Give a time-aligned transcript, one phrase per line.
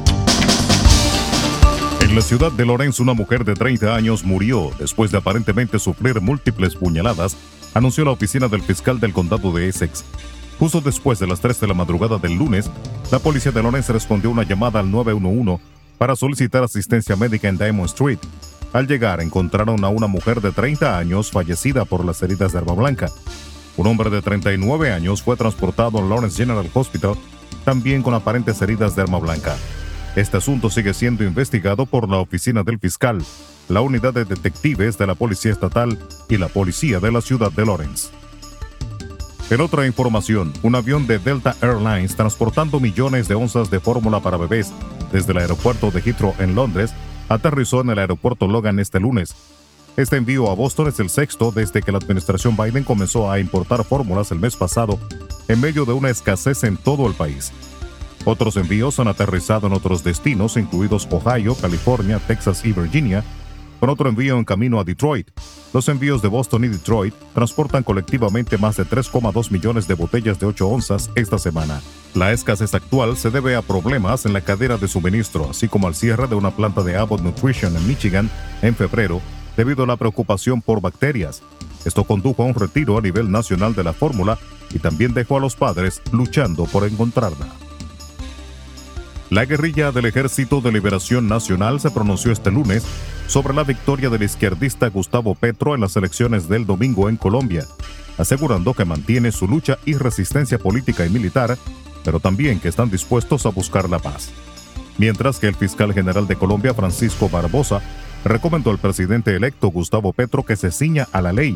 [2.00, 6.22] En la ciudad de Lawrence, una mujer de 30 años murió después de aparentemente sufrir
[6.22, 7.36] múltiples puñaladas,
[7.74, 10.02] anunció la oficina del fiscal del condado de Essex.
[10.58, 12.70] Justo después de las 3 de la madrugada del lunes,
[13.12, 15.62] la policía de Lawrence respondió una llamada al 911
[15.98, 18.18] para solicitar asistencia médica en Diamond Street.
[18.76, 22.74] Al llegar encontraron a una mujer de 30 años fallecida por las heridas de arma
[22.74, 23.10] blanca.
[23.78, 27.14] Un hombre de 39 años fue transportado al Lawrence General Hospital,
[27.64, 29.56] también con aparentes heridas de arma blanca.
[30.14, 33.24] Este asunto sigue siendo investigado por la oficina del fiscal,
[33.70, 37.64] la unidad de detectives de la Policía Estatal y la Policía de la ciudad de
[37.64, 38.10] Lawrence.
[39.48, 44.36] En otra información, un avión de Delta Airlines transportando millones de onzas de fórmula para
[44.36, 44.70] bebés
[45.12, 46.92] desde el aeropuerto de Heathrow en Londres
[47.28, 49.34] aterrizó en el aeropuerto Logan este lunes.
[49.96, 53.82] Este envío a Boston es el sexto desde que la administración Biden comenzó a importar
[53.82, 54.98] fórmulas el mes pasado
[55.48, 57.52] en medio de una escasez en todo el país.
[58.26, 63.24] Otros envíos han aterrizado en otros destinos, incluidos Ohio, California, Texas y Virginia,
[63.78, 65.30] con otro envío en camino a Detroit.
[65.72, 70.46] Los envíos de Boston y Detroit transportan colectivamente más de 3,2 millones de botellas de
[70.46, 71.80] 8 onzas esta semana.
[72.16, 75.94] La escasez actual se debe a problemas en la cadera de suministro, así como al
[75.94, 78.30] cierre de una planta de Abbott Nutrition en Michigan
[78.62, 79.20] en febrero,
[79.54, 81.42] debido a la preocupación por bacterias.
[81.84, 84.38] Esto condujo a un retiro a nivel nacional de la fórmula
[84.72, 87.48] y también dejó a los padres luchando por encontrarla.
[89.28, 92.82] La guerrilla del Ejército de Liberación Nacional se pronunció este lunes
[93.26, 97.66] sobre la victoria del izquierdista Gustavo Petro en las elecciones del domingo en Colombia,
[98.16, 101.58] asegurando que mantiene su lucha y resistencia política y militar,
[102.06, 104.30] pero también que están dispuestos a buscar la paz.
[104.96, 107.82] Mientras que el fiscal general de Colombia, Francisco Barbosa,
[108.24, 111.54] recomendó al presidente electo Gustavo Petro que se ciña a la ley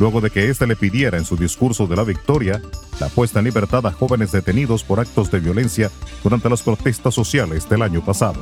[0.00, 2.60] luego de que éste le pidiera en su discurso de la victoria
[2.98, 5.90] la puesta en libertad a jóvenes detenidos por actos de violencia
[6.24, 8.40] durante las protestas sociales del año pasado.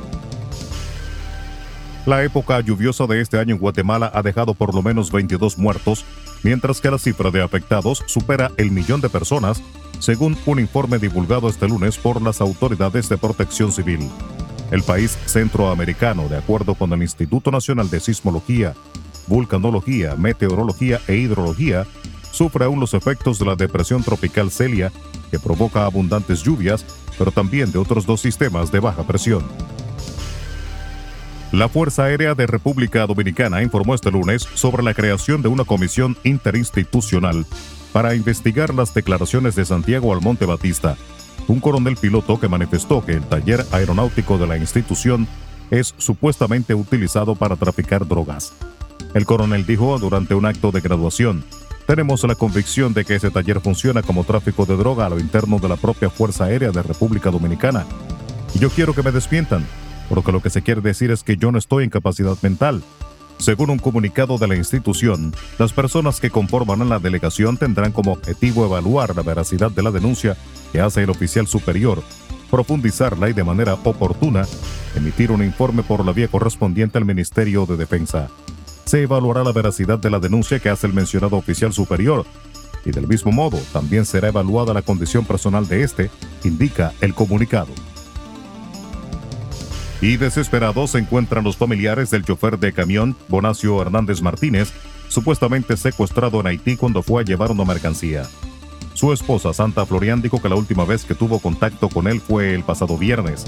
[2.07, 6.03] La época lluviosa de este año en Guatemala ha dejado por lo menos 22 muertos,
[6.41, 9.61] mientras que la cifra de afectados supera el millón de personas,
[10.03, 14.09] según un informe divulgado este lunes por las autoridades de protección civil.
[14.69, 18.73] El país centroamericano, de acuerdo con el Instituto Nacional de Sismología,
[19.27, 21.87] vulcanología, meteorología e hidrología,
[22.33, 24.91] sufre aún los efectos de la depresión tropical Celia,
[25.31, 26.85] que provoca abundantes lluvias,
[27.17, 29.45] pero también de otros dos sistemas de baja presión.
[31.53, 36.17] La Fuerza Aérea de República Dominicana informó este lunes sobre la creación de una comisión
[36.25, 37.45] interinstitucional
[37.93, 40.97] para investigar las declaraciones de Santiago Almonte Batista,
[41.47, 45.27] un coronel piloto que manifestó que el taller aeronáutico de la institución
[45.69, 48.53] es supuestamente utilizado para traficar drogas.
[49.13, 51.45] El coronel dijo durante un acto de graduación,
[51.85, 55.59] tenemos la convicción de que ese taller funciona como tráfico de droga a lo interno
[55.59, 57.85] de la propia Fuerza Aérea de República Dominicana.
[58.55, 59.65] Y yo quiero que me despientan,
[60.09, 62.81] porque lo que se quiere decir es que yo no estoy en capacidad mental.
[63.37, 68.65] Según un comunicado de la institución, las personas que conforman la delegación tendrán como objetivo
[68.65, 70.37] evaluar la veracidad de la denuncia
[70.71, 72.01] que hace el oficial superior,
[72.49, 74.45] profundizarla y de manera oportuna
[74.95, 78.29] emitir un informe por la vía correspondiente al Ministerio de Defensa
[78.85, 82.25] se evaluará la veracidad de la denuncia que hace el mencionado oficial superior
[82.85, 86.11] y del mismo modo también será evaluada la condición personal de este,
[86.43, 87.71] indica el comunicado.
[90.03, 94.73] Y desesperados se encuentran los familiares del chofer de camión, Bonacio Hernández Martínez,
[95.07, 98.23] supuestamente secuestrado en Haití cuando fue a llevar una mercancía.
[98.95, 102.53] Su esposa Santa Florian dijo que la última vez que tuvo contacto con él fue
[102.53, 103.45] el pasado viernes.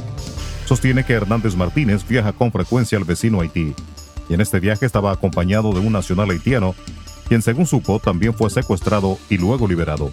[0.66, 3.75] Sostiene que Hernández Martínez viaja con frecuencia al vecino Haití
[4.29, 6.73] y en este viaje estaba acompañado de un nacional haitiano,
[7.27, 10.09] quien según supo también fue secuestrado y luego liberado.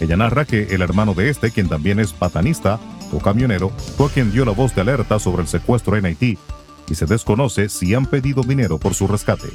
[0.00, 2.80] Ella narra que el hermano de este, quien también es patanista
[3.12, 6.38] o camionero, fue quien dio la voz de alerta sobre el secuestro en Haití
[6.88, 9.48] y se desconoce si han pedido dinero por su rescate.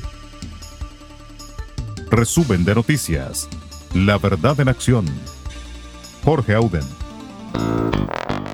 [2.09, 3.49] Resumen de noticias.
[3.93, 5.05] La verdad en acción.
[6.23, 6.83] Jorge Auden.